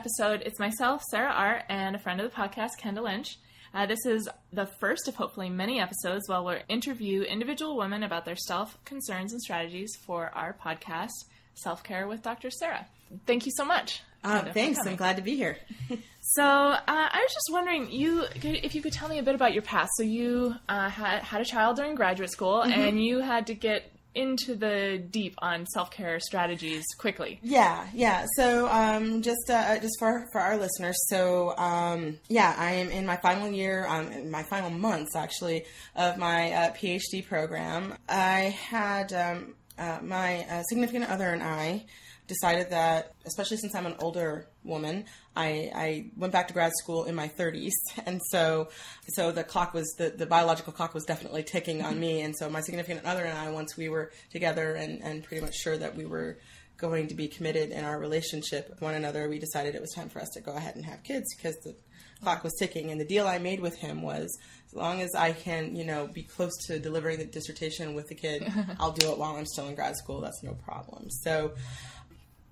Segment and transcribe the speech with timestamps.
[0.00, 3.36] episode, it's myself, Sarah Art, and a friend of the podcast, Kendall Lynch.
[3.74, 8.24] Uh, this is the first of hopefully many episodes where we'll interview individual women about
[8.24, 11.10] their self concerns and strategies for our podcast,
[11.52, 12.50] Self Care with Dr.
[12.50, 12.86] Sarah.
[13.26, 14.00] Thank you so much.
[14.24, 14.78] Uh, thanks.
[14.86, 15.58] I'm glad to be here.
[16.22, 19.52] so uh, I was just wondering, you if you could tell me a bit about
[19.52, 19.90] your past.
[19.98, 22.72] So you uh, had had a child during graduate school, mm-hmm.
[22.72, 27.38] and you had to get into the deep on self care strategies quickly.
[27.42, 28.26] Yeah, yeah.
[28.36, 33.06] So um, just uh, just for for our listeners, so um, yeah, I am in
[33.06, 37.94] my final year, um, my final months actually of my uh, PhD program.
[38.08, 41.84] I had um, uh, my uh, significant other and I
[42.26, 45.04] decided that, especially since I'm an older woman,
[45.40, 47.72] I, I went back to grad school in my 30s,
[48.06, 48.68] and so
[49.08, 52.50] so the clock was the, the biological clock was definitely ticking on me, and so
[52.50, 55.96] my significant other and I, once we were together and, and pretty much sure that
[55.96, 56.38] we were
[56.80, 60.08] going to be committed in our relationship with one another, we decided it was time
[60.08, 61.74] for us to go ahead and have kids because the
[62.22, 62.90] clock was ticking.
[62.90, 66.08] And the deal I made with him was as long as I can, you know,
[66.12, 69.68] be close to delivering the dissertation with the kid, I'll do it while I'm still
[69.68, 70.20] in grad school.
[70.20, 71.10] That's no problem.
[71.10, 71.52] So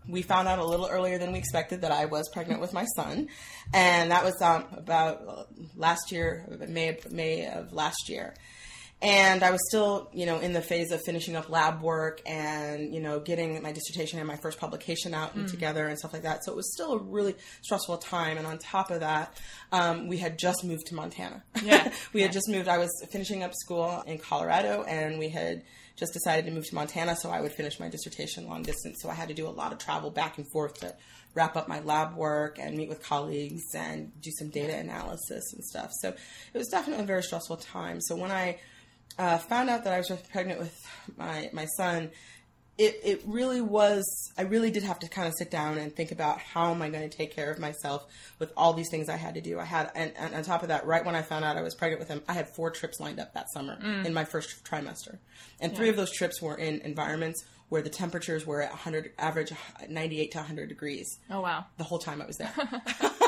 [0.07, 2.85] we found out a little earlier than we expected that I was pregnant with my
[2.97, 3.29] son,
[3.73, 8.35] and that was um, about last year, May May of last year.
[9.01, 12.93] And I was still, you know, in the phase of finishing up lab work and,
[12.93, 15.51] you know, getting my dissertation and my first publication out and mm.
[15.51, 16.45] together and stuff like that.
[16.45, 18.39] So it was still a really stressful time.
[18.39, 19.39] And on top of that,
[19.71, 21.45] um, we had just moved to Montana.
[21.63, 21.93] Yeah.
[22.13, 22.67] we had just moved.
[22.67, 25.63] I was finishing up school in Colorado and we had
[25.99, 28.99] just decided to move to Montana so I would finish my dissertation long distance.
[29.03, 30.95] So I had to do a lot of travel back and forth to
[31.35, 35.65] wrap up my lab work and meet with colleagues and do some data analysis and
[35.65, 35.91] stuff.
[36.01, 38.01] So it was definitely a very stressful time.
[38.01, 38.59] So when I
[39.19, 40.77] uh, found out that I was pregnant with
[41.17, 42.11] my, my son,
[42.79, 46.13] it, it really was i really did have to kind of sit down and think
[46.13, 48.07] about how am i going to take care of myself
[48.39, 50.69] with all these things i had to do i had and, and on top of
[50.69, 53.01] that right when i found out i was pregnant with him i had four trips
[53.01, 54.05] lined up that summer mm.
[54.05, 55.19] in my first trimester
[55.61, 55.79] and yeah.
[55.79, 59.53] three of those trips were in environments where the temperatures were at 100 average
[59.89, 62.53] 98 to 100 degrees oh wow the whole time i was there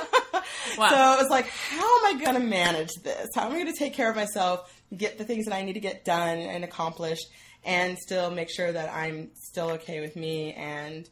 [0.79, 0.89] wow.
[0.89, 3.73] so it was like how am i going to manage this how am i going
[3.73, 6.65] to take care of myself get the things that i need to get done and
[6.65, 7.27] accomplished
[7.65, 11.09] and still make sure that I'm still okay with me and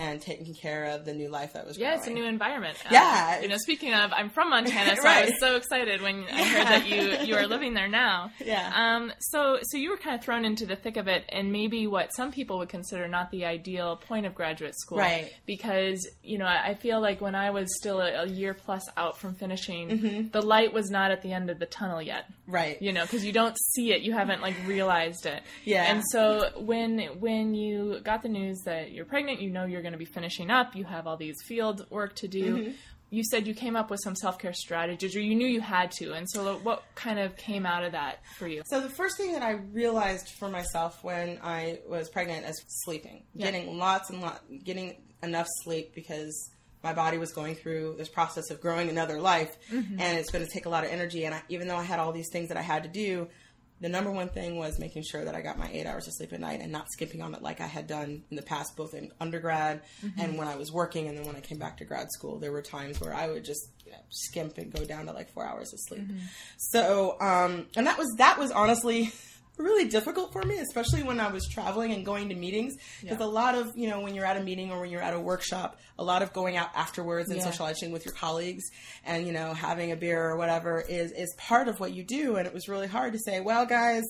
[0.00, 1.98] and taking care of the new life that was yeah growing.
[1.98, 2.76] it's a new environment.
[2.90, 3.34] Yeah.
[3.36, 5.24] um, you know speaking of i'm from montana so right.
[5.24, 8.32] i was so excited when i heard that you you are living there now.
[8.40, 8.72] Yeah.
[8.74, 11.86] Um so so you were kind of thrown into the thick of it and maybe
[11.86, 14.98] what some people would consider not the ideal point of graduate school.
[14.98, 15.30] Right.
[15.46, 19.18] Because you know i feel like when i was still a, a year plus out
[19.18, 20.28] from finishing mm-hmm.
[20.28, 22.24] the light was not at the end of the tunnel yet.
[22.46, 22.80] Right.
[22.80, 24.00] You know because you don't see it.
[24.00, 25.42] You haven't like realized it.
[25.64, 25.84] Yeah.
[25.84, 29.89] And so when when you got the news that you're pregnant you know you're going
[29.90, 30.76] going to be finishing up.
[30.76, 32.56] You have all these field work to do.
[32.56, 32.70] Mm-hmm.
[33.12, 35.90] You said you came up with some self care strategies, or you knew you had
[35.92, 36.12] to.
[36.12, 38.62] And so, what kind of came out of that for you?
[38.66, 43.24] So, the first thing that I realized for myself when I was pregnant is sleeping,
[43.34, 43.50] yeah.
[43.50, 46.50] getting lots and lots, getting enough sleep because
[46.84, 50.00] my body was going through this process of growing another life, mm-hmm.
[50.00, 51.24] and it's going to take a lot of energy.
[51.24, 53.26] And I, even though I had all these things that I had to do,
[53.80, 56.32] the number one thing was making sure that I got my eight hours of sleep
[56.32, 58.94] at night and not skipping on it like I had done in the past, both
[58.94, 60.20] in undergrad mm-hmm.
[60.20, 61.08] and when I was working.
[61.08, 63.44] And then when I came back to grad school, there were times where I would
[63.44, 66.02] just you know, skimp and go down to like four hours of sleep.
[66.02, 66.18] Mm-hmm.
[66.58, 69.12] So, um, and that was, that was honestly
[69.60, 72.76] really difficult for me, especially when I was traveling and going to meetings.
[73.00, 73.24] Because yeah.
[73.24, 75.20] a lot of, you know, when you're at a meeting or when you're at a
[75.20, 77.44] workshop, a lot of going out afterwards and yeah.
[77.44, 78.64] socializing with your colleagues
[79.04, 82.36] and, you know, having a beer or whatever is, is part of what you do.
[82.36, 84.04] And it was really hard to say, well, guys,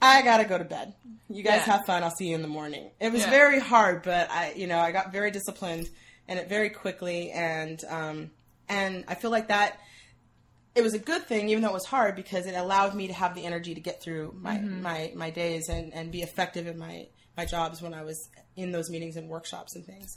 [0.00, 0.94] I gotta go to bed.
[1.28, 1.76] You guys yeah.
[1.76, 2.02] have fun.
[2.02, 2.90] I'll see you in the morning.
[3.00, 5.88] It was very hard, but I, you know, I got very disciplined
[6.28, 7.30] and it very quickly.
[7.30, 8.30] And, um,
[8.68, 9.80] and I feel like that,
[10.78, 13.12] it was a good thing, even though it was hard, because it allowed me to
[13.12, 14.80] have the energy to get through my mm-hmm.
[14.80, 18.70] my, my days and, and be effective in my my jobs when I was in
[18.70, 20.16] those meetings and workshops and things.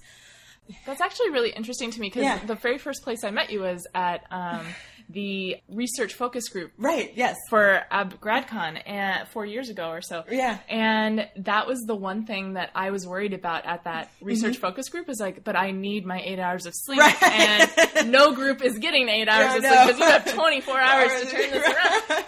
[0.85, 2.45] That's actually really interesting to me because yeah.
[2.45, 4.65] the very first place I met you was at um,
[5.11, 6.71] the research focus group.
[6.77, 7.37] Right, yes.
[7.49, 10.23] For GradCon and four years ago or so.
[10.29, 10.59] Yeah.
[10.69, 14.61] And that was the one thing that I was worried about at that research mm-hmm.
[14.61, 16.99] focus group is like, but I need my eight hours of sleep.
[16.99, 17.23] Right.
[17.23, 21.21] And no group is getting eight hours yeah, of sleep because you have 24 hours
[21.21, 21.77] to turn this around.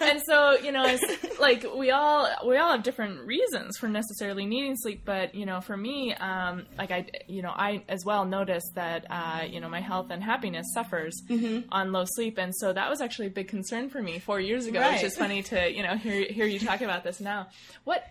[0.04, 4.44] And so, you know, it's like we all, we all have different reasons for necessarily
[4.44, 5.02] needing sleep.
[5.04, 9.06] But, you know, for me, um, like I, you know, I as well noticed that,
[9.08, 11.68] uh, you know, my health and happiness suffers mm-hmm.
[11.72, 12.38] on low sleep.
[12.38, 14.94] And so that was actually a big concern for me four years ago, right.
[14.94, 17.48] which is funny to you know hear hear you talk about this now.
[17.84, 18.04] What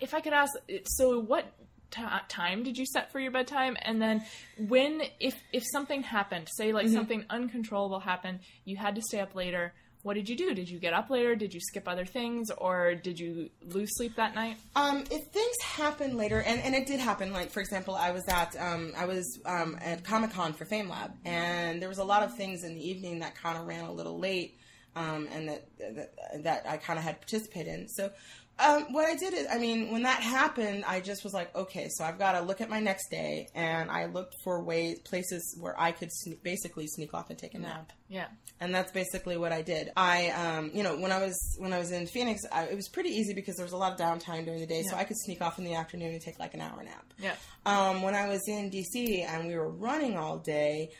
[0.00, 0.52] if I could ask?
[0.86, 1.44] So what
[1.90, 3.76] t- time did you set for your bedtime?
[3.80, 4.24] And then
[4.58, 6.94] when, if if something happened, say like mm-hmm.
[6.94, 9.72] something uncontrollable happened, you had to stay up later.
[10.04, 10.54] What did you do?
[10.54, 11.34] Did you get up later?
[11.34, 14.58] Did you skip other things, or did you lose sleep that night?
[14.76, 17.32] Um, if things happen later, and, and it did happen.
[17.32, 20.90] Like for example, I was at um, I was um, at Comic Con for Fame
[20.90, 23.84] Lab, and there was a lot of things in the evening that kind of ran
[23.84, 24.58] a little late,
[24.94, 27.88] um, and that, that that I kind of had participated in.
[27.88, 28.10] So
[28.58, 31.88] um, what I did is, I mean, when that happened, I just was like, okay,
[31.90, 35.56] so I've got to look at my next day, and I looked for ways, places
[35.60, 37.92] where I could sne- basically sneak off and take a nap.
[38.08, 38.26] Yeah,
[38.60, 39.90] and that's basically what I did.
[39.96, 42.88] I, um, you know, when I was when I was in Phoenix, I, it was
[42.88, 44.90] pretty easy because there was a lot of downtime during the day, yeah.
[44.90, 47.12] so I could sneak off in the afternoon and take like an hour nap.
[47.18, 47.34] Yeah.
[47.66, 50.90] Um, when I was in DC and we were running all day,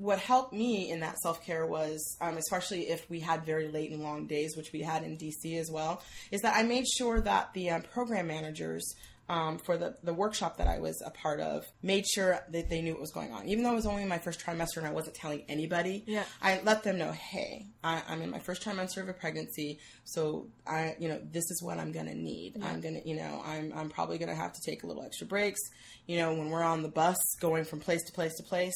[0.00, 3.92] what helped me in that self care was, um, especially if we had very late
[3.92, 7.20] and long days, which we had in DC as well, is that I made sure
[7.20, 8.94] that the uh, program managers
[9.30, 12.82] um, for the, the workshop that I was a part of made sure that they
[12.82, 13.46] knew what was going on.
[13.46, 16.24] Even though it was only my first trimester and I wasn't telling anybody, yeah.
[16.42, 20.48] I let them know, hey, I, am in my first trimester of a pregnancy, so
[20.66, 22.54] I, you know, this is what I'm gonna need.
[22.56, 22.66] Yeah.
[22.66, 25.60] I'm gonna, you know, I'm, I'm probably gonna have to take a little extra breaks.
[26.08, 28.74] You know, when we're on the bus going from place to place to place,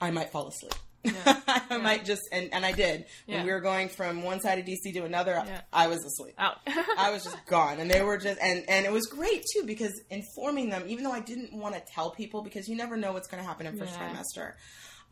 [0.00, 0.74] I might fall asleep.
[1.02, 1.12] Yeah.
[1.24, 1.76] I yeah.
[1.78, 3.06] might just and, and I did.
[3.26, 3.36] Yeah.
[3.36, 5.44] When we were going from one side of DC to another.
[5.72, 6.34] I was asleep.
[6.38, 6.58] Out.
[6.98, 7.80] I was just gone.
[7.80, 11.12] And they were just and and it was great too because informing them, even though
[11.12, 13.78] I didn't want to tell people because you never know what's going to happen in
[13.78, 14.54] first trimester,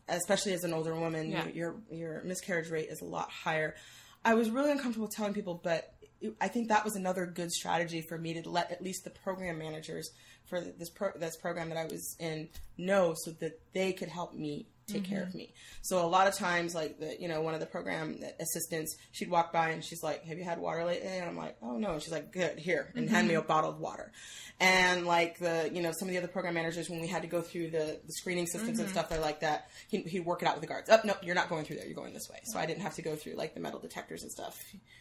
[0.07, 3.75] especially as an older woman, you, your your miscarriage rate is a lot higher.
[4.23, 5.93] I was really uncomfortable telling people, but
[6.41, 9.57] I think that was another good strategy for me to let at least the program
[9.57, 10.11] managers
[10.49, 14.33] for this pro- this program that I was in know so that they could help
[14.33, 15.13] me take mm-hmm.
[15.13, 15.39] care of mm-hmm.
[15.39, 15.53] me.
[15.81, 19.29] So a lot of times, like the you know one of the program assistants, she'd
[19.29, 21.93] walk by and she's like, "Have you had water lately?" And I'm like, "Oh no."
[21.93, 23.15] And she's like, "Good, here," and mm-hmm.
[23.15, 24.11] hand me a bottle of water.
[24.59, 27.27] And like the you know some of the other program managers, when we had to
[27.27, 28.81] go through the, the screening systems mm-hmm.
[28.81, 29.69] and stuff, they're like that.
[29.87, 30.89] He, he'd work it out with the guards.
[30.91, 31.85] Oh no, you're not going through there.
[31.85, 32.39] You're going this way.
[32.43, 34.57] So I didn't have to go through like the metal detectors and stuff.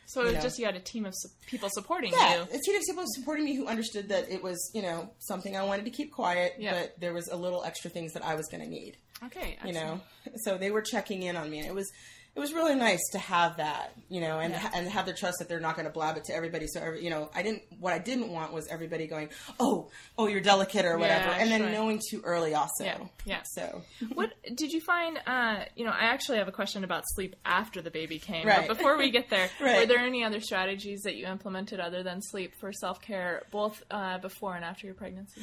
[0.06, 2.42] So it was just you had a team of su- people supporting yeah, you.
[2.42, 5.64] a team of people supporting me who understood that it was you know something I
[5.64, 6.72] wanted to keep quiet, yeah.
[6.72, 8.96] but there was a little extra things that I was going to need.
[9.24, 9.66] Okay, excellent.
[9.66, 10.00] you know,
[10.44, 11.60] so they were checking in on me.
[11.60, 11.90] It was
[12.38, 14.70] it was really nice to have that, you know, and yeah.
[14.72, 16.68] and have the trust that they're not going to blab it to everybody.
[16.68, 17.62] So, every, you know, I didn't.
[17.80, 21.50] What I didn't want was everybody going, "Oh, oh, you're delicate" or whatever, yeah, and
[21.50, 21.70] then sure.
[21.70, 22.84] knowing too early also.
[22.84, 22.98] Yeah.
[23.24, 23.42] yeah.
[23.42, 23.82] So,
[24.14, 25.18] what did you find?
[25.26, 28.46] Uh, you know, I actually have a question about sleep after the baby came.
[28.46, 28.68] Right.
[28.68, 29.80] But before we get there, right.
[29.80, 33.82] were there any other strategies that you implemented other than sleep for self care, both
[33.90, 35.40] uh, before and after your pregnancy?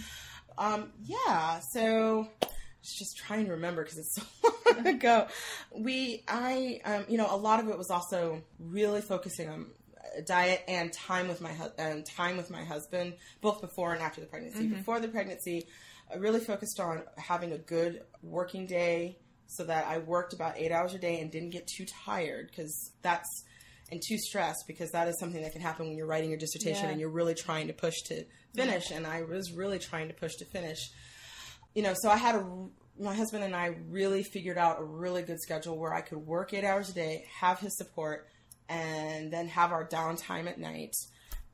[0.57, 1.60] Um, yeah.
[1.74, 2.30] So
[2.93, 5.27] just trying to remember because it's so long ago.
[5.73, 9.67] We, I, um, you know, a lot of it was also really focusing on
[10.25, 14.21] diet and time with my hu- and time with my husband, both before and after
[14.21, 14.65] the pregnancy.
[14.65, 14.75] Mm-hmm.
[14.75, 15.67] Before the pregnancy,
[16.11, 19.17] I really focused on having a good working day
[19.47, 22.91] so that I worked about eight hours a day and didn't get too tired because
[23.01, 23.29] that's
[23.91, 26.85] and too stressed because that is something that can happen when you're writing your dissertation
[26.85, 26.89] yeah.
[26.89, 28.25] and you're really trying to push to
[28.56, 28.89] finish.
[28.89, 28.97] Yeah.
[28.97, 30.89] And I was really trying to push to finish
[31.75, 32.45] you know, so I had a
[32.97, 36.53] my husband and I really figured out a really good schedule where I could work
[36.53, 38.27] eight hours a day, have his support,
[38.69, 40.95] and then have our downtime at night.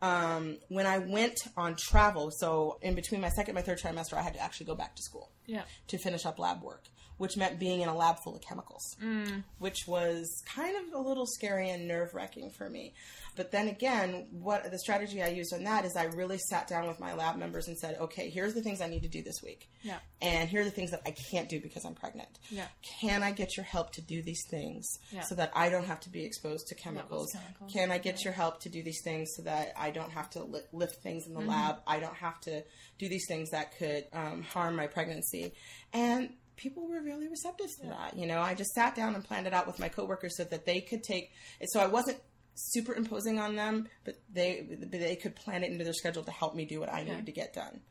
[0.03, 4.13] Um, when I went on travel, so in between my second and my third trimester,
[4.13, 5.63] I had to actually go back to school yeah.
[5.87, 6.83] to finish up lab work
[7.21, 9.43] which meant being in a lab full of chemicals, mm.
[9.59, 12.95] which was kind of a little scary and nerve wracking for me.
[13.35, 16.87] But then again, what the strategy I used on that is I really sat down
[16.87, 19.39] with my lab members and said, okay, here's the things I need to do this
[19.43, 19.69] week.
[19.83, 19.99] Yeah.
[20.19, 22.39] And here are the things that I can't do because I'm pregnant.
[22.49, 22.65] Yeah.
[22.99, 25.21] Can I get your help to do these things yeah.
[25.21, 27.31] so that I don't have to be exposed to chemicals?
[27.31, 27.71] chemicals.
[27.71, 28.25] Can I get yeah.
[28.25, 31.27] your help to do these things so that I don't have to li- lift things
[31.27, 31.49] in the mm-hmm.
[31.49, 31.75] lab?
[31.85, 32.63] I don't have to
[32.97, 35.53] do these things that could um, harm my pregnancy.
[35.93, 36.31] And
[36.62, 38.15] people were really receptive to that.
[38.15, 40.65] You know, I just sat down and planned it out with my coworkers so that
[40.65, 41.32] they could take.
[41.65, 42.18] So I wasn't
[42.53, 46.65] superimposing on them, but they they could plan it into their schedule to help me
[46.65, 47.82] do what I needed to get done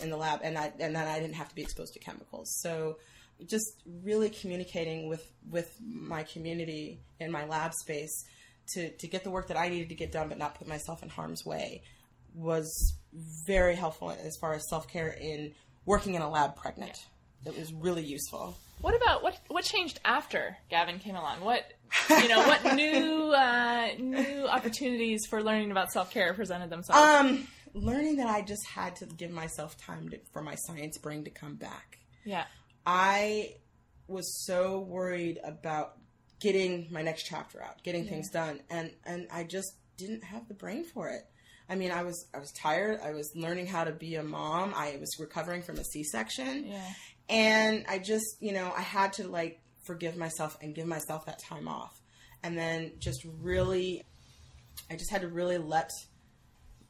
[0.00, 2.60] in the lab, and I and then I didn't have to be exposed to chemicals.
[2.60, 2.98] So
[3.46, 8.24] just really communicating with with my community in my lab space
[8.74, 11.02] to to get the work that I needed to get done, but not put myself
[11.02, 11.82] in harm's way
[12.34, 12.94] was
[13.46, 15.54] very helpful as far as self care in
[15.86, 16.92] working in a lab pregnant.
[16.94, 18.56] Yeah that was really useful.
[18.80, 21.40] What about what what changed after Gavin came along?
[21.40, 21.64] What
[22.10, 27.02] you know, what new uh, new opportunities for learning about self care presented themselves?
[27.02, 31.24] Um, learning that I just had to give myself time to, for my science brain
[31.24, 31.98] to come back.
[32.24, 32.44] Yeah,
[32.86, 33.54] I
[34.06, 35.94] was so worried about
[36.40, 38.10] getting my next chapter out, getting yeah.
[38.10, 41.22] things done, and and I just didn't have the brain for it.
[41.68, 43.00] I mean, I was I was tired.
[43.02, 44.72] I was learning how to be a mom.
[44.74, 46.66] I was recovering from a C-section.
[46.66, 46.80] Yeah.
[47.28, 51.38] And I just, you know, I had to like forgive myself and give myself that
[51.38, 52.00] time off.
[52.42, 54.04] And then just really
[54.90, 55.90] I just had to really let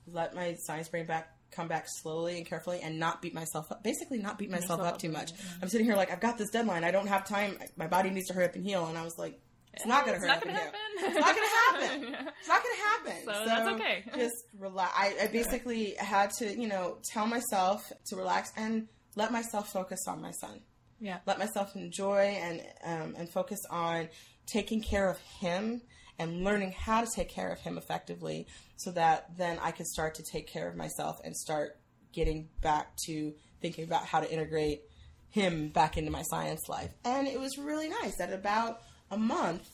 [0.07, 3.83] let my science brain back come back slowly and carefully and not beat myself up.
[3.83, 5.33] Basically not beat myself up too much.
[5.63, 6.85] I'm sitting here like I've got this deadline.
[6.85, 7.59] I don't have time.
[7.77, 9.41] My body needs to hurry up and heal and I was like
[9.75, 10.73] it's not going to hurry not up and gonna heal.
[10.73, 11.17] happen.
[11.17, 12.27] It's not going to happen.
[12.41, 13.25] It's not going to happen.
[13.25, 14.05] So that's okay.
[14.17, 14.93] Just relax.
[14.97, 20.07] I, I basically had to, you know, tell myself to relax and let myself focus
[20.07, 20.61] on my son.
[21.01, 21.19] Yeah.
[21.27, 24.09] Let myself enjoy and um, and focus on
[24.47, 25.83] taking care of him
[26.19, 28.47] and learning how to take care of him effectively,
[28.77, 31.79] so that then I could start to take care of myself and start
[32.13, 34.83] getting back to thinking about how to integrate
[35.31, 36.91] him back into my science life.
[37.05, 38.21] And it was really nice.
[38.21, 39.69] At about a month,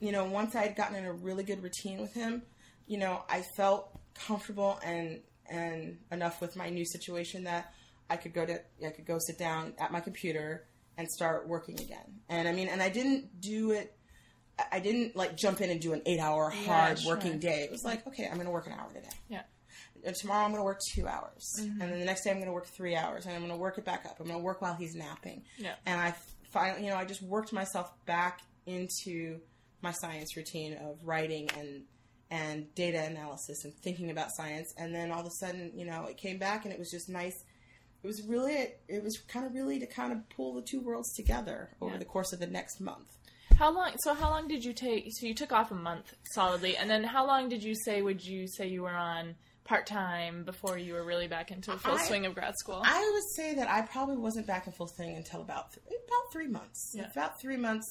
[0.00, 2.42] you know, once I had gotten in a really good routine with him,
[2.86, 7.72] you know, I felt comfortable and and enough with my new situation that
[8.12, 10.66] I could go to I could go sit down at my computer
[10.98, 12.20] and start working again.
[12.28, 13.96] And I mean, and I didn't do it.
[14.70, 17.14] I didn't like jump in and do an eight-hour hard sure.
[17.14, 17.62] working day.
[17.64, 19.16] It was like, okay, I'm going to work an hour today.
[19.28, 19.42] Yeah.
[20.04, 21.80] And tomorrow I'm going to work two hours, Mm-hmm.
[21.80, 23.56] and then the next day I'm going to work three hours, and I'm going to
[23.58, 24.16] work it back up.
[24.20, 25.44] I'm going to work while he's napping.
[25.56, 25.74] Yeah.
[25.86, 26.14] And I
[26.50, 29.40] finally, you know, I just worked myself back into
[29.80, 31.84] my science routine of writing and
[32.30, 34.72] and data analysis and thinking about science.
[34.78, 37.08] And then all of a sudden, you know, it came back, and it was just
[37.08, 37.44] nice.
[38.02, 38.54] It was really,
[38.88, 41.98] it was kind of really to kind of pull the two worlds together over Yeah.
[41.98, 43.08] the course of the next month.
[43.58, 43.92] How long?
[43.98, 45.04] So how long did you take?
[45.10, 48.02] So you took off a month solidly, and then how long did you say?
[48.02, 51.94] Would you say you were on part time before you were really back into full
[51.94, 52.82] I- swing of grad school?
[52.84, 56.32] I would say that I probably wasn't back in full swing until about th- about
[56.32, 56.92] three months.
[56.94, 57.08] Yeah.
[57.12, 57.86] About three months.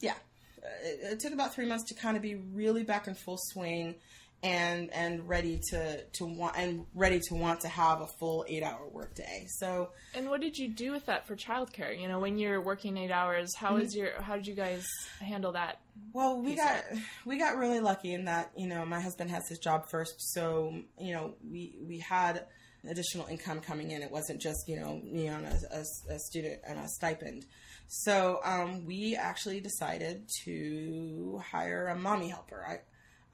[0.00, 0.14] Yeah,
[0.62, 3.38] Uh, it, it took about three months to kind of be really back in full
[3.38, 3.96] swing,
[4.42, 8.62] and and ready to to want and ready to want to have a full eight
[8.62, 9.46] hour workday.
[9.58, 11.98] So and what did you do with that for childcare?
[12.00, 13.98] You know, when you're working eight hours, how Mm-hmm.
[13.98, 14.20] your?
[14.22, 14.86] How did you guys
[15.20, 15.80] handle that?
[16.12, 16.84] Well, we got
[17.26, 20.74] we got really lucky in that you know my husband has his job first, so
[20.98, 22.46] you know we we had
[22.88, 24.02] additional income coming in.
[24.02, 27.44] It wasn't just you know me on a, a, a student and a stipend.
[27.88, 32.78] So um, we actually decided to hire a mommy helper, I,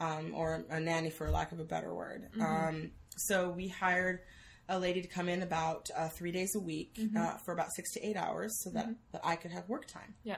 [0.00, 2.29] um, or a nanny for lack of a better word.
[2.41, 4.21] Um, so we hired
[4.69, 7.93] a lady to come in about uh, three days a week uh, for about six
[7.95, 10.37] to eight hours, so that, that I could have work time Yeah.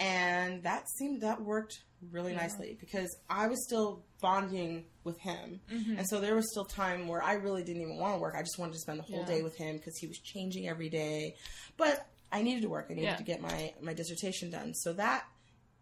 [0.00, 5.98] and that seemed that worked really nicely because I was still bonding with him, Mm-hmm.
[5.98, 8.34] and so there was still time where I really didn't even want to work.
[8.36, 9.26] I just wanted to spend the whole Yeah.
[9.36, 11.34] day with him because he was changing every day,
[11.76, 12.86] but I needed to work.
[12.90, 13.16] I needed Yeah.
[13.16, 15.24] to get my my dissertation done, so that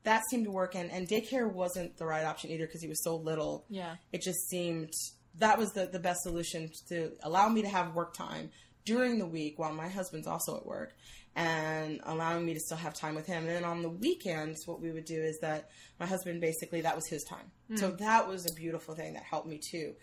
[0.07, 0.75] that seemed to work.
[0.75, 3.97] And and daycare wasn't the right option either because he was so little Yeah.
[4.13, 4.91] it just seemed
[5.39, 8.51] that was the, the best solution to allow me to have work time
[8.87, 10.95] during the week while my husband's also at work
[11.35, 13.43] and allowing me to still have time with him.
[13.47, 15.69] And then on the weekends, what we would do is that
[16.01, 17.51] my husband basically that was his time.
[17.75, 19.95] So that was a beautiful thing that helped me too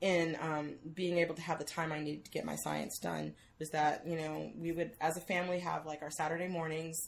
[0.00, 3.34] in um, being able to have the time I needed to get my science done.
[3.60, 6.98] Was that you know we would as a family have like our Saturday mornings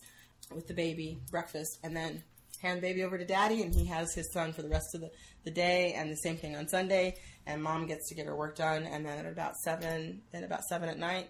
[0.55, 2.23] with the baby breakfast and then
[2.61, 5.11] hand baby over to daddy and he has his son for the rest of the,
[5.45, 7.15] the day and the same thing on sunday.
[7.47, 10.65] And mom gets to get her work done and then at about seven then about
[10.65, 11.29] seven at night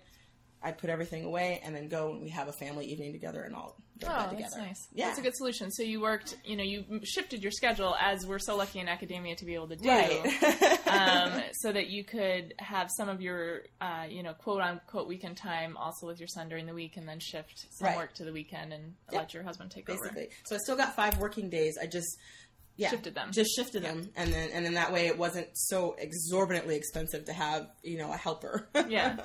[0.63, 3.55] i put everything away and then go and we have a family evening together and
[3.55, 4.89] all go to Oh, bed that's nice.
[4.93, 5.71] yeah That's a good solution.
[5.71, 9.37] So you worked, you know, you shifted your schedule as we're so lucky in academia
[9.37, 13.63] to be able to do, right um, so that you could have some of your,
[13.81, 17.09] uh, you know, quote unquote weekend time also with your son during the week, and
[17.09, 17.97] then shift some Right.
[17.97, 19.21] work to the weekend and Yep.
[19.23, 19.99] let your husband take over.
[20.03, 22.19] basically so i still got five working days i just
[22.77, 23.31] yeah, Shifted them.
[23.33, 27.33] Just shifted them, and then and then that way it wasn't so exorbitantly expensive to
[27.33, 28.69] have you know a helper.
[28.89, 29.17] yeah.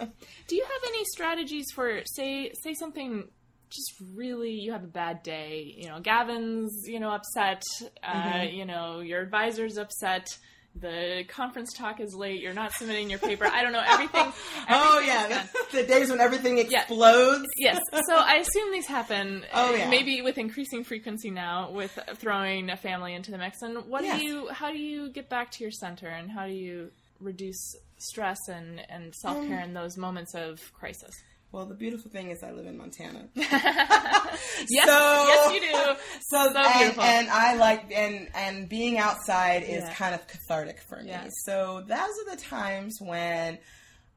[0.47, 3.27] Do you have any strategies for say say something
[3.69, 7.63] just really you have a bad day, you know, Gavin's, you know, upset,
[8.03, 8.55] uh, Mm-hmm.
[8.55, 10.27] you know, your advisor's upset,
[10.79, 13.45] the conference talk is late, you're not submitting your paper.
[13.45, 14.31] I don't know, everything.
[14.69, 15.47] oh everything is yeah,
[15.81, 17.45] the, days when everything explodes.
[17.57, 19.45] Yes, so I assume these happen.
[19.53, 19.89] Oh, yeah.
[19.89, 23.61] Maybe with increasing frequency now, with throwing a family into the mix.
[23.61, 24.19] And what Yes.
[24.19, 24.47] do you?
[24.49, 28.81] How do you get back to your center, and how do you reduce stress and
[28.89, 31.11] and self care Um, in those moments of crisis?
[31.51, 33.27] Well, the beautiful thing is I live in Montana.
[34.69, 35.71] Yes, So- yes, you do.
[36.29, 37.03] So, So and, beautiful.
[37.03, 39.93] and I like and and being outside is Yeah.
[39.93, 41.09] kind of cathartic for me.
[41.09, 41.27] Yeah.
[41.45, 43.57] So those are the times when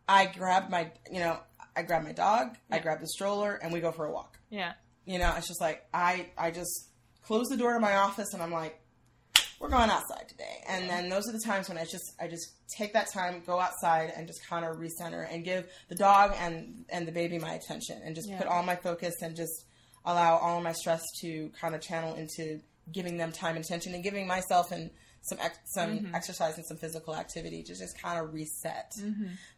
[0.09, 1.39] I grab my you know
[1.77, 2.83] I grab my dog, I Yeah.
[2.83, 4.39] grab the stroller, and we go for a walk.
[4.51, 4.75] Yeah,
[5.07, 6.91] You know, it's just like I I just
[7.23, 8.79] close the door to my office and I'm like,
[9.61, 10.63] we're going outside today.
[10.69, 13.59] And then those are the times when I just I just take that time, go
[13.61, 17.55] outside, and just kind of recenter and give the dog and and the baby my
[17.55, 18.39] attention, and just Yeah.
[18.39, 19.65] put all my focus and just
[20.05, 22.61] allow all of my stress to kind of channel into
[22.93, 24.91] giving them time and attention and giving myself and
[25.25, 26.15] some ex- some Mm-hmm.
[26.15, 28.93] exercise and some physical activity to just kind of reset.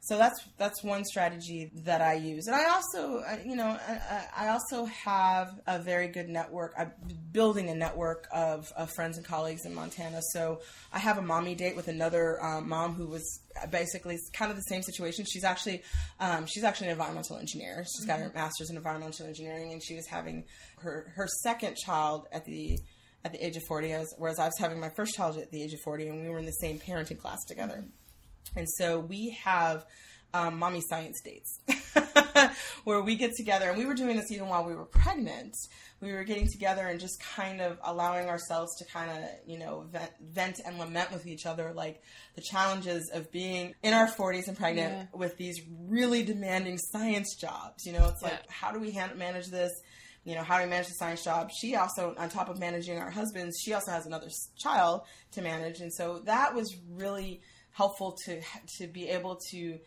[0.01, 4.27] So that's that's one strategy that I use, and I also, uh, you know, I,
[4.37, 6.73] I also have a very good network.
[6.79, 6.93] I'm
[7.33, 10.21] building a network of, of friends and colleagues in Montana.
[10.33, 10.61] So
[10.93, 14.63] I have a mommy date with another um, mom who was basically kind of the
[14.65, 15.25] same situation.
[15.25, 15.83] She's actually
[16.21, 17.85] um, she's actually an environmental engineer.
[17.97, 20.45] She's got her master's in environmental engineering, and she was having
[20.79, 22.79] her her second child at the
[23.27, 25.51] at the age of 40, I was, whereas I was having my first child at
[25.51, 27.85] the age of 40, and we were in the same parenting class together.
[28.57, 29.85] And so we have
[30.33, 31.59] um, mommy science dates
[32.85, 35.55] where we get together, and we were doing this even while we were pregnant.
[36.01, 39.87] We were getting together and just kind of allowing ourselves to kind of, you know,
[39.91, 42.03] vent, vent and lament with each other, like
[42.35, 45.19] the challenges of being in our 40s and pregnant Yeah.
[45.19, 47.85] with these really demanding science jobs.
[47.87, 49.73] You know, it's like, how do we hand, manage this?
[50.27, 51.51] You know, how do we manage the science job?
[51.57, 54.29] She also, on top of managing our husbands, she also has another
[54.59, 55.03] child
[55.33, 57.41] to manage, and so that was really
[57.71, 58.41] helpful to
[58.79, 59.79] to be able to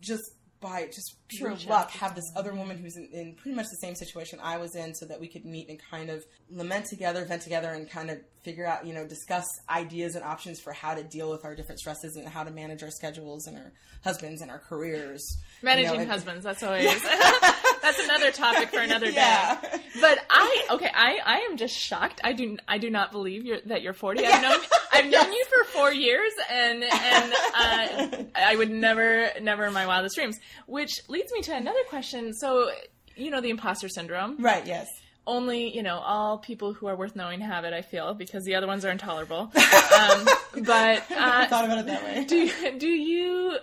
[0.00, 0.22] just
[0.60, 3.76] by just pure Reach luck have this other woman who's in, in pretty much the
[3.86, 7.22] same situation I was in, so that we could meet and kind of lament together,
[7.26, 10.94] vent together, and kind of figure out, you know, discuss ideas and options for how
[10.94, 13.72] to deal with our different stresses and how to manage our schedules and our
[14.02, 15.22] husbands and our careers.
[15.60, 16.86] You know, Managing and- husbands, that's always
[17.84, 19.14] that's another topic for another day.
[19.16, 19.60] Yeah.
[20.00, 22.20] But I okay, I, I am just shocked.
[22.24, 24.24] I do I do not believe you're, that you're 40.
[24.26, 24.58] I've known
[24.92, 29.86] I've known you for four years, and and uh, I would never never in my
[29.86, 30.38] wildest dreams.
[30.66, 32.32] Which leads me to another question.
[32.32, 32.70] So
[33.16, 34.38] you know the imposter syndrome.
[34.38, 34.66] Right.
[34.66, 34.88] Yes.
[35.26, 37.72] Only you know all people who are worth knowing have it.
[37.72, 39.38] I feel because the other ones are intolerable.
[39.54, 40.24] um,
[40.64, 42.24] but I uh, thought about it that way.
[42.24, 43.58] do do you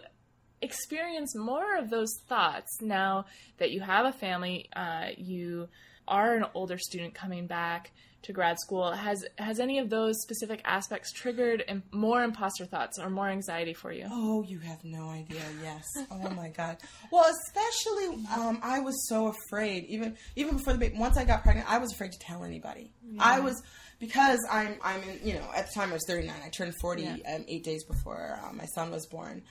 [0.61, 3.25] experience more of those thoughts now
[3.57, 5.67] that you have a family uh, you
[6.07, 7.91] are an older student coming back
[8.23, 12.99] to grad school has has any of those specific aspects triggered im- more imposter thoughts
[12.99, 15.41] or more anxiety for you Oh, you have no idea.
[15.63, 15.83] Yes.
[16.11, 16.77] Oh my God.
[17.11, 19.85] Well, especially, um, I was so afraid.
[19.85, 22.91] Even even before the baby, once I got pregnant, I was afraid to tell anybody.
[23.19, 23.61] I was
[23.99, 26.35] because I'm I'm in, you know at the time I was 39.
[26.45, 27.15] I turned 40 Yeah.
[27.35, 29.41] um, eight days before uh, my son was born.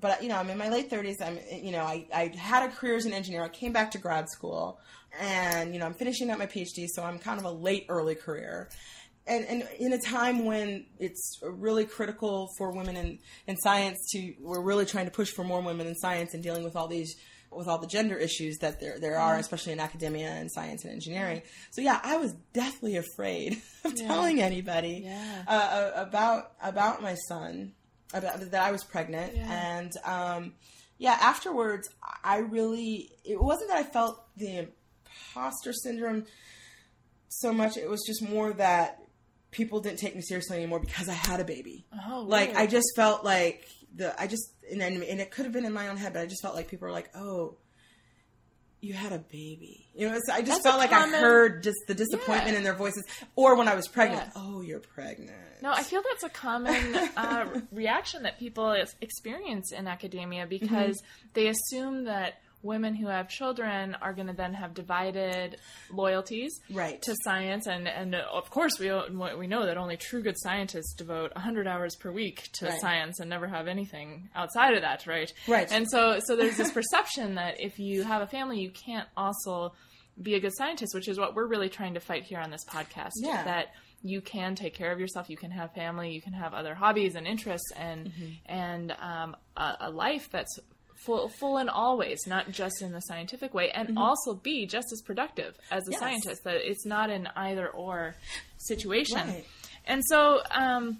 [0.00, 1.16] But you know I'm in my late 30s.
[1.22, 3.42] I'm you know I I had a career as an engineer.
[3.42, 4.78] I came back to grad school,
[5.20, 8.14] and you know I'm finishing up my PhD, so I'm kind of a late early
[8.14, 8.68] career
[9.26, 14.32] and, and in a time when it's really critical for women in, in science to
[14.40, 17.14] we're really trying to push for more women in science and dealing with all these
[17.50, 20.92] with all the gender issues that there there are especially in academia and science and
[20.94, 25.42] engineering so yeah i was deathly afraid of telling anybody Yeah.
[25.46, 27.72] uh, about about my son
[28.14, 29.78] about that i was pregnant Yeah.
[29.78, 30.54] and um
[30.98, 31.88] yeah afterwards
[32.24, 34.66] i really it wasn't that i felt the
[35.34, 36.24] imposter syndrome
[37.30, 37.76] so much.
[37.76, 39.00] It was just more that
[39.50, 41.84] people didn't take me seriously anymore because I had a baby.
[42.08, 42.58] oh Like weird.
[42.62, 45.72] I just felt like the I just and then and it could have been in
[45.74, 47.58] my own head, but I just felt like people were like, "Oh,
[48.80, 51.78] you had a baby." You know, I just That's felt like common- I heard just
[51.86, 52.58] the disappointment Yeah.
[52.58, 53.04] in their voices,
[53.36, 54.32] or when I was pregnant, Yes.
[54.36, 59.88] "Oh, you're pregnant." No, I feel that's a common uh, reaction that people experience in
[59.88, 61.02] academia because
[61.34, 65.56] they assume that women who have children are going to then have divided
[65.92, 67.00] loyalties Right.
[67.02, 68.90] to science, and and of course we
[69.36, 72.80] we know that only true good scientists devote 100 hours per week to Right.
[72.80, 75.32] science and never have anything outside of that, right?
[75.46, 75.70] Right.
[75.70, 79.72] And so so there's this perception that if you have a family, you can't also
[80.20, 82.64] be a good scientist, which is what we're really trying to fight here on this
[82.68, 83.12] podcast.
[83.16, 83.44] Yeah.
[83.44, 83.66] That
[84.02, 87.14] you can take care of yourself, you can have family, you can have other hobbies
[87.14, 88.30] and interests, and Mm-hmm.
[88.46, 90.58] and um, a, a life that's
[91.04, 94.88] full full in all ways, not just in the scientific way, and also be just
[94.92, 95.92] as productive as a Mm-hmm.
[95.92, 96.00] Yes.
[96.00, 96.44] scientist.
[96.44, 98.14] That it's not an either or
[98.58, 99.16] situation.
[99.18, 99.44] Right.
[99.86, 100.98] And so, um,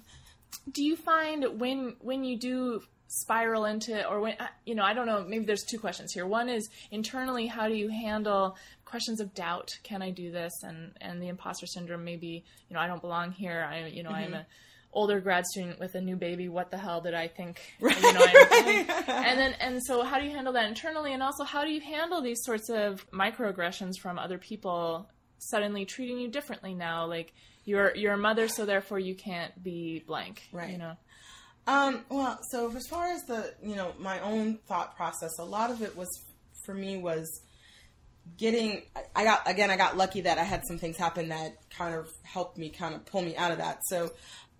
[0.71, 2.81] do you find when when you do
[3.11, 4.35] spiral into or when
[4.65, 7.73] you know i don't know maybe there's two questions here one is internally how do
[7.73, 12.43] you handle questions of doubt can i do this and and the imposter syndrome maybe
[12.67, 14.45] you know i don't belong here i you know i'm a
[14.91, 17.59] older grad student with a new baby what the hell did i think?
[17.79, 18.25] You know
[19.07, 21.13] and then and so how do you handle that internally?
[21.13, 26.19] And also how do you handle these sorts of microaggressions from other people suddenly treating
[26.19, 27.05] you differently now?
[27.05, 27.33] Like
[27.65, 30.71] you're you're a mother so therefore you can't be blank Right.
[30.71, 30.95] you know?
[31.67, 35.69] Um, well, so as far as the, you know, my own thought process, a lot
[35.69, 36.07] of it was,
[36.65, 37.41] for me, was
[38.37, 38.83] getting,
[39.15, 42.09] I got, again, I got lucky that I had some things happen that kind of
[42.23, 43.81] helped me kind of pull me out of that.
[43.85, 44.11] So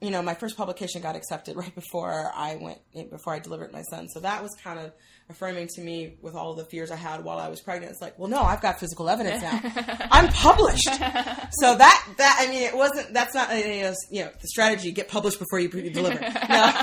[0.02, 2.80] you know, my first publication got accepted right before I went,
[3.12, 4.08] before I delivered my son.
[4.10, 4.92] So that was kind of
[5.30, 7.92] affirming to me with all the fears I had while I was pregnant.
[7.92, 9.60] It's like, well, no, I've got physical evidence now.
[10.12, 10.86] I'm published.
[10.86, 14.92] so that, that, I mean, it wasn't, that's not, you know, you know the strategy,
[14.92, 16.20] get published before you deliver.
[16.50, 16.74] No.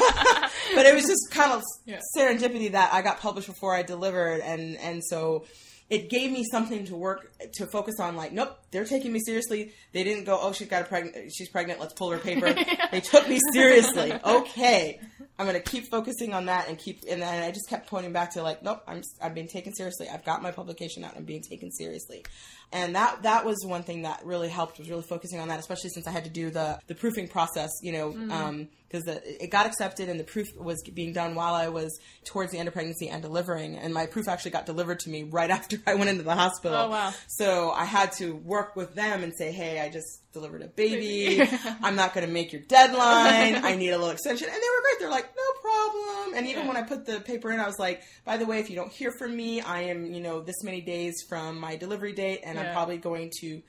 [0.75, 1.99] but it was just kind of yeah.
[2.17, 4.41] serendipity that I got published before I delivered.
[4.41, 5.45] And, and so,
[5.89, 8.17] it gave me something to work to focus on.
[8.17, 9.73] Like, nope, they're taking me seriously.
[9.93, 11.79] They didn't go, oh, she's got a pregnant, she's pregnant.
[11.79, 12.55] Let's pull her paper.
[12.91, 14.13] They took me seriously.
[14.13, 15.01] Okay,
[15.39, 17.01] I'm gonna keep focusing on that and keep.
[17.09, 20.09] And then I just kept pointing back to like, nope, I'm I'm being taken seriously.
[20.09, 21.17] I've got my publication out.
[21.17, 22.25] I'm being taken seriously.
[22.73, 25.91] And that that was one thing that really helped was really focusing on that, especially
[25.91, 27.71] since I had to do the the proofing process.
[27.83, 28.31] You know, mm.
[28.31, 32.53] um, because it got accepted and the proof was being done while I was towards
[32.53, 33.77] the end of pregnancy and delivering.
[33.77, 36.77] And my proof actually got delivered to me right after I went into the hospital.
[36.77, 37.13] Oh, wow.
[37.29, 41.43] So I had to work with them and say, hey, I just delivered a baby.
[41.83, 43.57] I'm not going to make your deadline.
[43.65, 44.49] I need a little extension.
[44.49, 45.01] And they were great.
[45.01, 45.46] They're like, no
[45.91, 46.35] problem.
[46.37, 46.69] And even yeah.
[46.69, 48.93] when I put the paper in, I was like, by the way, if you don't
[48.93, 52.57] hear from me, I am, you know, this many days from my delivery date and
[52.57, 52.65] yeah.
[52.65, 53.63] I'm probably going to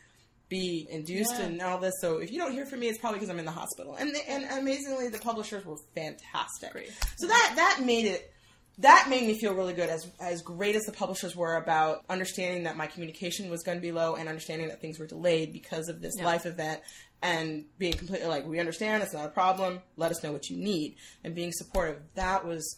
[0.50, 1.46] be induced yeah.
[1.46, 1.94] and all this.
[2.00, 3.96] So if you don't hear from me, it's probably because I'm in the hospital.
[3.96, 6.72] And the, and amazingly, the publishers were fantastic.
[6.72, 6.92] Great.
[7.18, 8.34] So that that made it.
[8.80, 12.66] That made me feel really good, as as great as the publishers were about understanding
[12.66, 15.90] that my communication was going to be low and understanding that things were delayed because
[15.90, 16.26] of this yeah.
[16.26, 16.82] life event,
[17.22, 19.82] and being completely like, we understand, it's not a problem.
[19.96, 22.02] Let us know what you need, and being supportive.
[22.16, 22.78] That was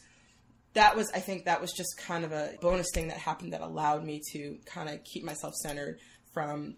[0.73, 3.62] that was I think that was just kind of a bonus thing that happened that
[3.62, 5.99] allowed me to kind of keep myself centered
[6.32, 6.75] from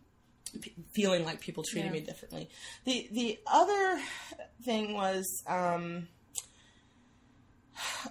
[0.62, 1.94] p- feeling like people treated yeah.
[1.94, 2.50] me differently.
[2.86, 4.02] The the other
[4.64, 6.08] thing was um,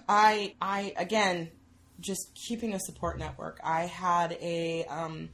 [0.07, 1.51] I I again
[1.99, 3.59] just keeping a support network.
[3.63, 5.29] I had a um,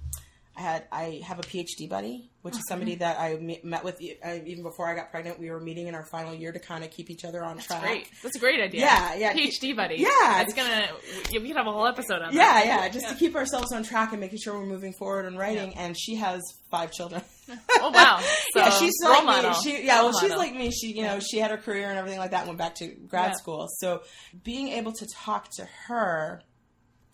[0.58, 4.40] I had I have a PhD buddy, which is somebody that I met with uh,
[4.46, 5.40] even before I got pregnant.
[5.40, 7.68] We were meeting in our final year to kind of keep each other on That's
[7.68, 7.82] track.
[7.82, 8.10] Great.
[8.24, 8.82] That's a great idea.
[8.82, 9.34] Yeah, yeah.
[9.34, 9.98] PhD buddy.
[9.98, 10.88] Yeah, it's gonna.
[11.32, 12.66] We could have a whole episode on yeah, that.
[12.66, 12.90] Yeah, yeah.
[12.90, 13.14] Just yeah.
[13.14, 15.74] to keep ourselves on track and making sure we're moving forward and writing.
[15.74, 15.86] Yeah.
[15.86, 16.42] And she has
[16.72, 17.22] five children.
[17.76, 18.20] oh wow!
[18.54, 19.52] So, yeah, she's like model.
[19.52, 19.56] me.
[19.64, 20.30] She, yeah, role well, model.
[20.30, 20.72] she's like me.
[20.72, 22.40] She, you know, she had her career and everything like that.
[22.40, 23.68] and Went back to grad school.
[23.78, 24.02] So
[24.44, 26.42] being able to talk to her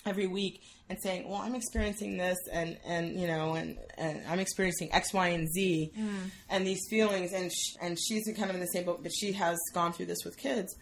[0.06, 4.40] every week and saying, "Well, I'm experiencing this, and and you know, and, and I'm
[4.40, 6.32] experiencing X, Y, and Z, mm.
[6.50, 9.32] and these feelings," and sh- and she's kind of in the same boat, but she
[9.34, 10.76] has gone through this with kids.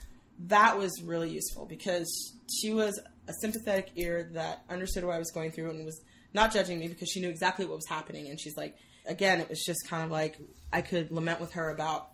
[0.47, 5.31] That was really useful because she was a sympathetic ear that understood what I was
[5.31, 6.01] going through and was
[6.33, 8.27] not judging me because she knew exactly what was happening.
[8.29, 10.37] And she's like, again, it was just kind of like
[10.73, 12.09] I could lament with her about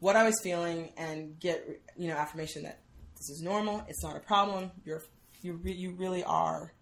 [0.00, 1.64] what I was feeling and get
[1.96, 2.80] you know affirmation that
[3.16, 5.02] this is normal, it's not a problem, you're
[5.42, 6.72] you re- you really are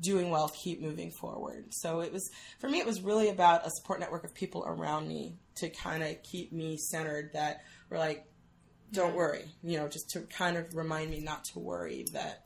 [0.00, 1.66] doing well keep moving forward.
[1.70, 5.08] So it was for me it was really about a support network of people around
[5.08, 8.26] me to kind of keep me centered that were like
[8.92, 12.44] don't worry you know just to kind of remind me not to worry that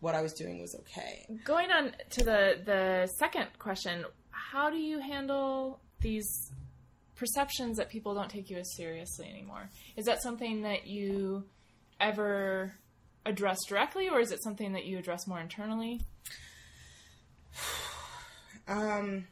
[0.00, 1.26] what i was doing was okay.
[1.44, 6.52] Going on to the the second question how do you handle these
[7.16, 9.68] perceptions that people don't take you as seriously anymore?
[9.96, 11.44] Is that something that you
[12.00, 12.72] ever
[13.28, 16.00] address directly, or is it something that you address more internally?
[18.66, 19.26] Um,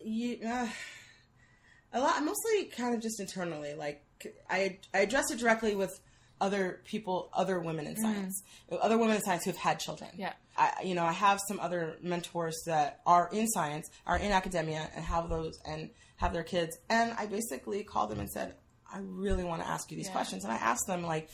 [0.00, 0.68] you, uh,
[1.92, 3.74] a lot, mostly kind of just internally.
[3.74, 4.04] Like
[4.48, 5.98] I, I address it directly with
[6.40, 8.02] other people, other women in mm-hmm.
[8.02, 8.78] science, mm.
[8.82, 10.10] other women in science who've had children.
[10.16, 10.32] Yeah.
[10.56, 14.90] I, you know, I have some other mentors that are in science, are in academia,
[14.94, 16.76] and have those and have their kids.
[16.90, 18.54] And I basically called them and said,
[18.92, 20.12] I really want to ask you these yeah.
[20.12, 20.44] questions.
[20.44, 21.30] And I asked them like,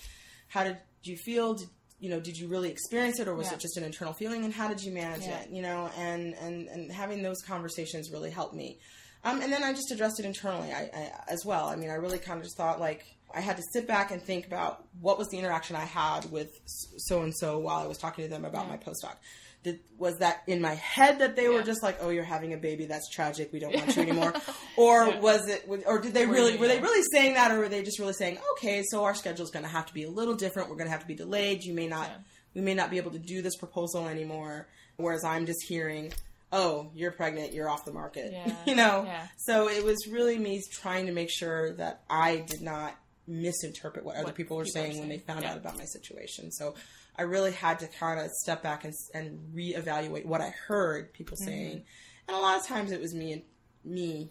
[0.49, 1.55] how did you feel?
[1.55, 1.69] Did,
[2.01, 3.55] you know, did you really experience it or was yeah.
[3.55, 5.41] it just an internal feeling and how did you manage yeah.
[5.41, 5.51] it?
[5.51, 8.79] You know, and, and, and having those conversations really helped me.
[9.25, 11.67] Um, and then I just addressed it internally I, I, as well.
[11.67, 14.23] I mean, I really kind of just thought like I had to sit back and
[14.23, 17.99] think about what was the interaction I had with so and so while I was
[17.99, 18.71] talking to them about yeah.
[18.71, 19.17] my postdoc.
[19.65, 21.51] Did, was that in my head that they yeah.
[21.51, 22.87] were just like, "Oh, you're having a baby.
[22.87, 23.53] That's tragic.
[23.53, 24.33] We don't want you anymore,"
[24.77, 25.21] or yeah.
[25.21, 25.69] was it?
[25.87, 26.57] Or did they really?
[26.57, 29.45] Were they really saying that, or were they just really saying, "Okay, so our schedule
[29.45, 30.69] is going to have to be a little different.
[30.69, 31.65] We're going to have to be delayed.
[31.65, 32.11] You may not.
[32.55, 36.13] We may not be able to do this proposal anymore." Whereas I'm just hearing,
[36.53, 37.53] "Oh, you're pregnant.
[37.53, 38.33] You're off the market."
[38.67, 39.11] you know.
[39.39, 42.95] So it was really me trying to make sure that I did not
[43.29, 45.85] misinterpret what, what other people were people saying, saying, when they found out about my
[45.85, 46.51] situation.
[46.51, 46.75] So
[47.17, 51.37] I really had to kind of step back and, and reevaluate what I heard people
[51.37, 51.51] mm-hmm.
[51.51, 51.85] saying.
[52.27, 53.45] And a lot of times it was me
[53.85, 54.31] me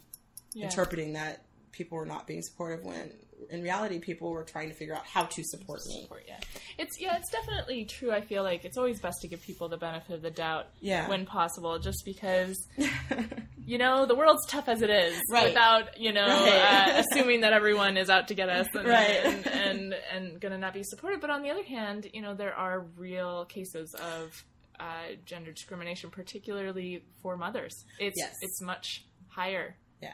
[0.53, 0.65] yeah.
[0.65, 3.11] interpreting that people were not being supportive when
[3.49, 6.01] in reality, people were trying to figure out how to support me.
[6.03, 6.39] Support, yeah,
[6.77, 8.11] it's yeah, it's definitely true.
[8.11, 11.07] I feel like it's always best to give people the benefit of the doubt, Yeah.
[11.07, 12.57] when possible, just because
[13.65, 15.47] you know the world's tough as it is, Right.
[15.49, 16.95] without you know Right.
[16.97, 19.23] uh, assuming that everyone is out to get us, and, Right.
[19.25, 21.21] and, and and gonna not be supported.
[21.21, 24.43] But on the other hand, you know there are real cases of
[24.79, 27.73] uh, gender discrimination, particularly for mothers.
[27.99, 28.33] It's Yes.
[28.41, 30.13] it's much higher yeah.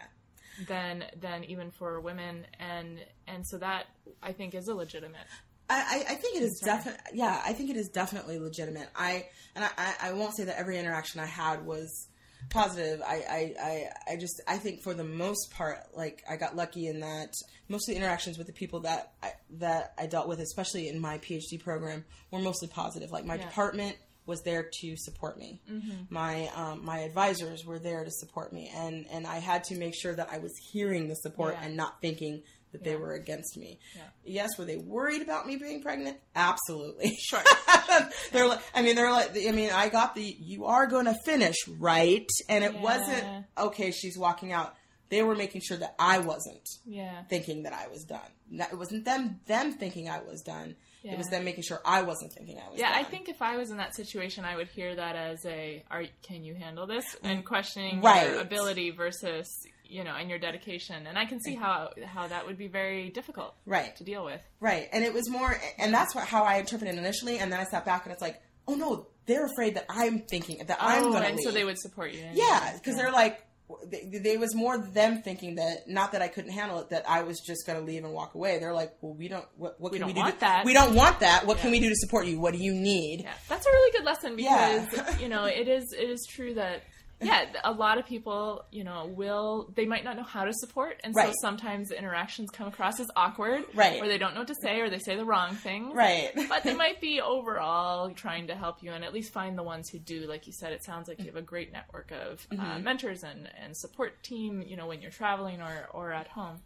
[0.68, 3.86] Than than even for women, and and so that
[4.22, 5.26] I think is a legitimate.
[5.70, 9.64] I, I- think it is definitely yeah I think it is definitely legitimate I and
[9.64, 12.10] I, I, I won't say that every interaction I had was
[12.50, 16.56] positive I, I, I, I just I think for the most part like I got
[16.58, 17.34] lucky in that
[17.70, 21.00] most of the interactions with the people that I, that I dealt with especially in
[21.00, 23.46] my PhD program were mostly positive like my Yeah.
[23.48, 25.92] department was there to support me Mm-hmm.
[26.14, 29.94] my um, my advisors were there to support me and and I had to make
[29.96, 31.66] sure that I was hearing the support Yeah.
[31.68, 33.78] and not thinking that they were against me.
[33.96, 34.02] Yeah.
[34.26, 36.18] Yes, were they worried about me being pregnant?
[36.36, 37.16] Absolutely.
[37.20, 37.40] Sure.
[38.32, 41.14] they're like, I mean, they're like, I mean, I got the, you are going to
[41.24, 42.26] finish, right?
[42.50, 42.82] And it Yeah.
[42.82, 44.76] wasn't, okay, she's walking out.
[45.10, 47.22] They were making sure that I wasn't Yeah.
[47.30, 48.32] thinking that I was done.
[48.52, 50.76] It wasn't them, them thinking I was done.
[51.04, 52.92] It was them making sure I wasn't thinking I was Yeah.
[52.94, 56.04] I think if I was in that situation, I would hear that as a, "Are
[56.22, 58.30] can you handle this?" and questioning Right.
[58.30, 59.48] your ability versus
[59.86, 61.06] you know and your dedication.
[61.06, 63.96] And I can see how how that would be very difficult Right.
[63.98, 64.42] to deal with.
[64.60, 64.88] Right.
[64.94, 67.38] And it was more, and that's what, how I interpreted it initially.
[67.40, 70.66] And then I sat back and it's like, oh no, they're afraid that I'm thinking,
[70.66, 71.44] that I'm oh, going to and leave.
[71.46, 72.22] so they would support you.
[72.22, 73.46] in Yeah, because they're like,
[73.86, 77.24] they, they was more them thinking that not that I couldn't handle it, that I
[77.24, 78.60] was just going to leave and walk away.
[78.60, 79.46] They're like, well, we don't.
[79.58, 80.20] What, what We can don't we do?
[80.22, 80.66] want to, that.
[80.66, 81.46] We don't want that.
[81.46, 82.40] What can we do to support you?
[82.40, 83.22] What do you need?
[83.24, 84.86] Yeah, that's a really good lesson Yeah.
[84.90, 86.84] because you know it is it is true that
[87.24, 91.00] yeah a lot of people you know will they might not know how to support
[91.04, 94.02] and so sometimes the interactions come across as awkward Right.
[94.02, 96.32] or they don't know what to say or they say the wrong thing Right.
[96.50, 99.90] but they might be overall trying to help you and at least find the ones
[99.90, 102.56] who do like you said it sounds like you have a great network of uh,
[102.56, 102.84] Mm-hmm.
[102.84, 106.60] mentors and, and support team you know when you're traveling or, or at home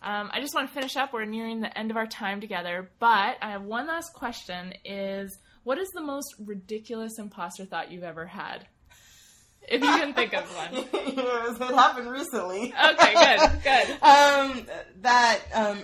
[0.00, 1.12] um, I just want to finish up.
[1.12, 5.36] We're nearing the end of our time together, but I have one last question: Is
[5.64, 8.68] what is the most ridiculous imposter thought you've ever had?
[9.70, 10.84] If you can think of one.
[10.92, 12.72] it happened recently.
[12.72, 13.90] Okay, good, good.
[14.02, 14.66] um,
[15.02, 15.78] that um,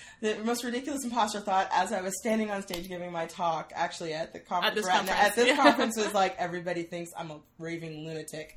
[0.20, 4.12] the most ridiculous imposter thought as I was standing on stage giving my talk, actually
[4.12, 5.56] at the conference, this right- conference, at this yeah.
[5.56, 8.56] conference was like everybody thinks I'm a raving lunatic.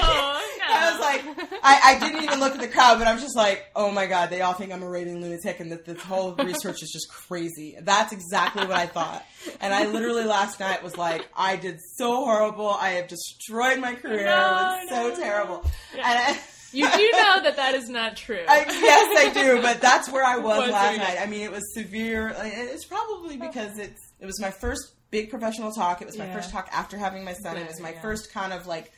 [0.00, 0.40] No.
[0.68, 3.36] I was like, I, I didn't even look at the crowd, but I was just
[3.36, 6.34] like, oh my god, they all think I'm a raving lunatic, and that this whole
[6.34, 7.76] research is just crazy.
[7.80, 9.24] That's exactly what I thought.
[9.60, 12.68] And I literally last night was like, I did so horrible.
[12.68, 14.24] I have destroyed my career.
[14.26, 15.16] No, it was so no.
[15.16, 15.64] terrible.
[15.94, 16.08] Yeah.
[16.10, 16.40] And I,
[16.72, 18.44] you do know that that is not true.
[18.48, 21.16] I, yes, I do, but that's where I was Was last night.
[21.20, 22.34] I mean, it was severe.
[22.38, 26.02] It's probably because it's it was my first big professional talk.
[26.02, 26.34] It was my Yeah.
[26.34, 27.56] first talk after having my son.
[27.56, 28.02] It was my yeah.
[28.02, 28.92] first kind of like.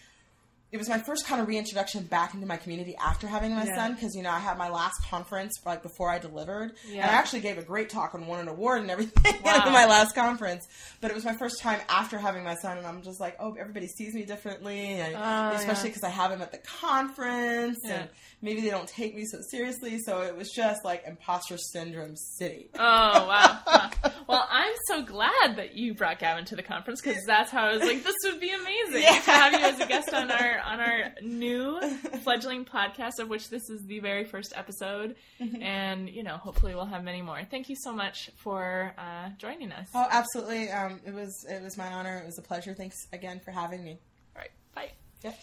[0.70, 3.74] It was my first kind of reintroduction back into my community after having my Yeah.
[3.74, 7.02] son because you know I had my last conference like before I delivered Yeah.
[7.02, 9.62] and I actually gave a great talk and won an award and everything Wow.
[9.64, 10.66] at my last conference
[11.00, 13.56] but it was my first time after having my son and I'm just like oh
[13.58, 15.94] everybody sees me differently and Oh, especially yeah.
[15.94, 18.00] because I have him at the conference Yeah.
[18.00, 18.08] and
[18.42, 19.98] maybe they don't take me so seriously.
[20.00, 22.68] So it was just like imposter syndrome city.
[22.78, 23.90] Oh wow!
[24.34, 27.72] Well, I'm so glad that you brought Gavin to the conference because that's how I
[27.72, 29.20] was like, this would be amazing Yeah.
[29.20, 31.80] to have you as a guest on our on our new
[32.24, 35.62] fledgling podcast, of which this is the very first episode, Mm-hmm.
[35.62, 37.40] and you know, hopefully we'll have many more.
[37.50, 39.88] Thank you so much for uh, joining us.
[39.94, 40.70] Oh, absolutely.
[40.70, 42.18] Um, it was it was my honor.
[42.18, 42.74] It was a pleasure.
[42.74, 43.98] Thanks again for having me.
[44.36, 44.90] All right, bye.
[45.24, 45.38] Yep.